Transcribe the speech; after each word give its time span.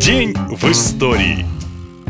День 0.00 0.34
в 0.48 0.64
истории. 0.70 1.44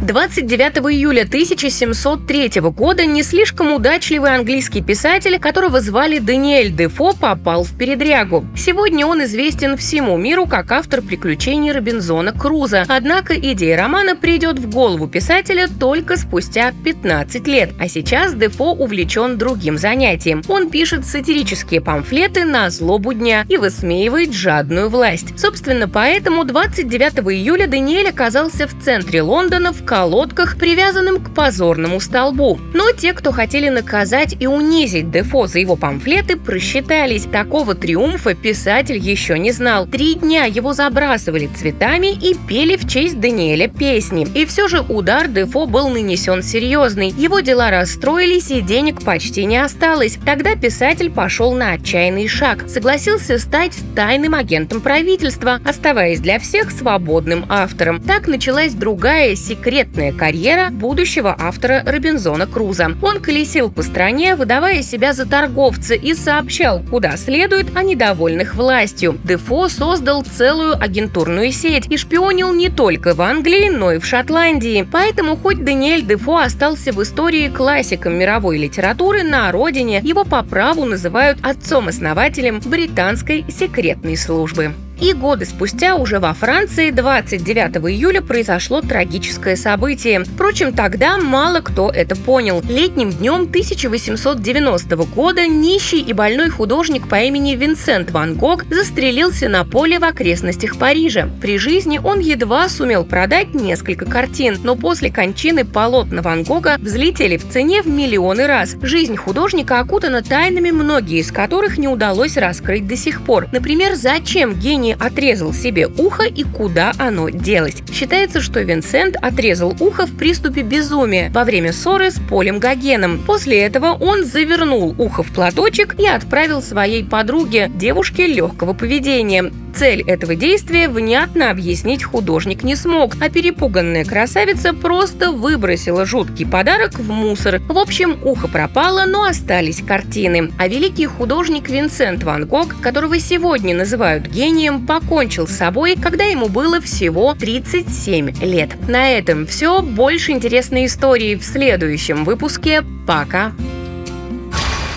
29 0.03 0.79
июля 0.95 1.23
1703 1.25 2.61
года 2.71 3.05
не 3.05 3.23
слишком 3.23 3.71
удачливый 3.73 4.35
английский 4.35 4.81
писатель, 4.81 5.39
которого 5.39 5.83
звали 5.83 6.19
Даниэль 6.19 6.75
Дефо, 6.75 7.13
попал 7.13 7.65
в 7.65 7.77
передрягу. 7.77 8.47
Сегодня 8.57 9.07
он 9.07 9.23
известен 9.25 9.77
всему 9.77 10.17
миру 10.17 10.47
как 10.47 10.73
автор 10.73 11.03
приключений 11.03 11.73
Робинзона 11.73 12.33
Круза. 12.33 12.87
Однако 12.89 13.35
идея 13.39 13.77
романа 13.77 14.17
придет 14.17 14.59
в 14.59 14.71
голову 14.71 15.07
писателя 15.07 15.69
только 15.69 16.17
спустя 16.17 16.73
15 16.83 17.47
лет. 17.47 17.73
А 17.79 17.87
сейчас 17.87 18.33
Дефо 18.33 18.73
увлечен 18.73 19.37
другим 19.37 19.77
занятием. 19.77 20.43
Он 20.49 20.71
пишет 20.71 21.05
сатирические 21.05 21.83
памфлеты 21.83 22.47
на 22.47 22.71
злобу 22.71 23.13
дня 23.13 23.45
и 23.51 23.59
высмеивает 23.59 24.33
жадную 24.33 24.89
власть. 24.89 25.39
Собственно, 25.39 25.89
поэтому 25.89 26.45
29 26.45 27.19
июля 27.35 27.67
Даниэль 27.67 28.09
оказался 28.09 28.67
в 28.67 28.83
центре 28.83 29.21
Лондона 29.21 29.75
в 29.75 29.90
колодках, 29.91 30.57
привязанным 30.57 31.21
к 31.21 31.35
позорному 31.35 31.99
столбу. 31.99 32.61
Но 32.75 32.93
те, 32.93 33.13
кто 33.13 33.33
хотели 33.33 33.69
наказать 33.71 34.37
и 34.39 34.47
унизить 34.47 35.11
Дефо 35.11 35.49
за 35.49 35.59
его 35.59 35.75
памфлеты, 35.75 36.37
просчитались. 36.37 37.25
Такого 37.25 37.75
триумфа 37.75 38.35
писатель 38.35 38.99
еще 38.99 39.37
не 39.37 39.51
знал. 39.51 39.89
Три 39.89 40.15
дня 40.15 40.45
его 40.45 40.75
забрасывали 40.75 41.49
цветами 41.49 42.13
и 42.13 42.37
пели 42.37 42.77
в 42.77 42.89
честь 42.89 43.19
Даниэля 43.19 43.67
песни. 43.67 44.29
И 44.33 44.47
все 44.47 44.69
же 44.69 44.81
удар 44.81 45.27
Дефо 45.27 45.67
был 45.67 45.89
нанесен 45.89 46.45
серьезный. 46.45 47.09
Его 47.09 47.41
дела 47.41 47.73
расстроились 47.73 48.53
и 48.53 48.61
денег 48.61 49.03
почти 49.03 49.45
не 49.45 49.57
осталось. 49.57 50.19
Тогда 50.25 50.55
писатель 50.55 51.11
пошел 51.11 51.53
на 51.53 51.73
отчаянный 51.73 52.29
шаг. 52.29 52.67
Согласился 52.69 53.41
стать 53.41 53.77
тайным 53.97 54.37
агентом 54.37 54.83
правительства, 54.83 55.59
оставаясь 55.65 56.21
для 56.21 56.39
всех 56.39 56.71
свободным 56.71 57.45
автором. 57.49 58.01
Так 58.01 58.29
началась 58.29 58.73
другая 58.73 59.35
секретная 59.35 59.80
секретная 59.81 60.13
карьера 60.13 60.69
будущего 60.71 61.35
автора 61.39 61.83
Робинзона 61.87 62.47
Круза. 62.47 62.91
Он 63.01 63.19
колесил 63.19 63.71
по 63.71 63.83
стране, 63.83 64.37
выдавая 64.37 64.83
себя 64.83 65.15
за 65.15 65.27
торговца 65.27 65.95
и 65.95 66.13
сообщал, 66.13 66.83
куда 66.91 67.17
следует 67.17 67.75
о 67.75 67.83
недовольных 67.83 68.57
властью. 68.57 69.19
Дефо 69.25 69.69
создал 69.69 70.23
целую 70.23 70.75
агентурную 70.79 71.51
сеть 71.51 71.87
и 71.89 71.97
шпионил 71.97 72.53
не 72.53 72.69
только 72.69 73.15
в 73.15 73.23
Англии, 73.23 73.71
но 73.71 73.93
и 73.93 73.99
в 73.99 74.05
Шотландии. 74.05 74.87
Поэтому 74.91 75.35
хоть 75.35 75.65
Даниэль 75.65 76.05
Дефо 76.05 76.37
остался 76.37 76.93
в 76.93 77.03
истории 77.03 77.49
классиком 77.49 78.19
мировой 78.19 78.59
литературы 78.59 79.23
на 79.23 79.51
родине, 79.51 80.03
его 80.05 80.25
по 80.25 80.43
праву 80.43 80.85
называют 80.85 81.39
отцом-основателем 81.43 82.61
британской 82.67 83.47
секретной 83.49 84.19
службы. 84.19 84.75
И 85.01 85.15
годы 85.15 85.47
спустя 85.47 85.97
уже 85.97 86.19
во 86.19 86.35
Франции 86.35 86.91
29 86.91 87.91
июля 87.91 88.21
произошло 88.21 88.83
трагическое 88.83 89.57
событие. 89.57 90.25
Впрочем, 90.25 90.75
тогда 90.75 91.17
мало 91.17 91.61
кто 91.61 91.91
это 91.91 92.17
понял. 92.17 92.63
Летним 92.69 93.11
днем 93.11 93.43
1890 93.43 94.97
года 94.97 95.47
нищий 95.47 96.01
и 96.01 96.13
больной 96.13 96.51
художник 96.51 97.09
по 97.09 97.23
имени 97.23 97.55
Винсент 97.55 98.11
Ван 98.11 98.35
Гог 98.35 98.67
застрелился 98.71 99.49
на 99.49 99.65
поле 99.65 99.99
в 99.99 100.05
окрестностях 100.05 100.77
Парижа. 100.77 101.31
При 101.41 101.57
жизни 101.57 101.99
он 102.03 102.21
едва 102.21 102.69
сумел 102.69 103.05
продать 103.05 103.55
несколько 103.55 104.05
картин, 104.05 104.59
но 104.63 104.77
после 104.77 105.11
кончины 105.11 105.65
полотна 105.65 106.21
Ван 106.21 106.43
Гога 106.43 106.77
взлетели 106.79 107.39
в 107.39 107.49
цене 107.49 107.81
в 107.81 107.87
миллионы 107.87 108.47
раз. 108.47 108.77
Жизнь 108.83 109.17
художника 109.17 109.81
окутана 109.81 110.23
тайнами, 110.23 110.71
многие 110.71 111.21
из 111.21 111.33
которых 111.33 111.79
не 111.79 111.89
удалось 111.89 112.37
раскрыть 112.37 112.87
до 112.87 112.97
сих 112.97 113.23
пор. 113.23 113.47
Например, 113.51 113.95
зачем 113.95 114.53
гений 114.53 114.90
не 114.91 114.95
отрезал 114.95 115.53
себе 115.53 115.87
ухо 115.87 116.25
и 116.25 116.43
куда 116.43 116.93
оно 116.99 117.29
делось. 117.29 117.77
Считается, 117.93 118.41
что 118.41 118.61
Винсент 118.61 119.15
отрезал 119.23 119.77
ухо 119.79 120.05
в 120.07 120.17
приступе 120.17 120.63
безумия 120.63 121.31
во 121.31 121.45
время 121.45 121.73
ссоры 121.73 122.11
с 122.11 122.19
Полем 122.19 122.59
Гогеном. 122.59 123.23
После 123.25 123.61
этого 123.61 123.93
он 123.93 124.25
завернул 124.25 124.97
ухо 124.99 125.23
в 125.23 125.33
платочек 125.33 125.95
и 126.01 126.09
отправил 126.09 126.61
своей 126.61 127.05
подруге, 127.05 127.71
девушке 127.73 128.27
легкого 128.27 128.73
поведения. 128.73 129.53
Цель 129.81 130.03
этого 130.03 130.35
действия 130.35 130.91
внятно 130.91 131.51
объяснить 131.51 132.05
художник 132.05 132.65
не 132.65 132.77
смог, 132.77 133.15
а 133.19 133.31
перепуганная 133.31 134.05
красавица 134.05 134.75
просто 134.75 135.33
выбросила 135.33 136.05
жуткий 136.05 136.45
подарок 136.45 136.99
в 136.99 137.11
мусор. 137.11 137.63
В 137.67 137.79
общем, 137.79 138.19
ухо 138.23 138.47
пропало, 138.47 139.07
но 139.07 139.25
остались 139.25 139.81
картины. 139.81 140.53
А 140.59 140.69
великий 140.69 141.07
художник 141.07 141.71
Винсент 141.71 142.25
Ван 142.25 142.47
Гог, 142.47 142.79
которого 142.83 143.19
сегодня 143.19 143.75
называют 143.75 144.27
гением, 144.27 144.87
покончил 144.87 145.49
с 145.49 145.57
собой, 145.57 145.97
когда 145.97 146.25
ему 146.25 146.51
было 146.51 146.83
всего 146.83 147.33
37 147.33 148.45
лет. 148.45 148.87
На 148.87 149.09
этом 149.09 149.47
все. 149.47 149.81
Больше 149.81 150.33
интересной 150.33 150.85
истории 150.85 151.37
в 151.37 151.43
следующем 151.43 152.27
выпуске. 152.27 152.85
Пока! 153.07 153.55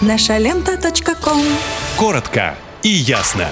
Наша 0.02 0.38
лента. 0.40 0.78
Коротко 1.96 2.56
и 2.82 2.90
ясно. 2.90 3.48